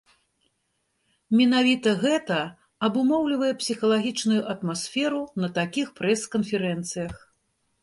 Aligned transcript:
Менавіта 1.41 1.89
гэта 2.03 2.37
абумоўлівае 2.87 3.51
псіхалагічную 3.61 4.41
атмасферу 4.57 5.21
на 5.45 5.53
такіх 5.61 5.87
прэс-канферэнцыях. 6.03 7.13